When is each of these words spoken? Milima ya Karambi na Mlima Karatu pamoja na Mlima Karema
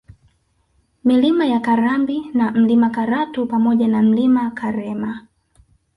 Milima 1.03 1.45
ya 1.45 1.59
Karambi 1.59 2.31
na 2.33 2.51
Mlima 2.51 2.89
Karatu 2.89 3.45
pamoja 3.47 3.87
na 3.87 4.01
Mlima 4.01 4.51
Karema 4.51 5.27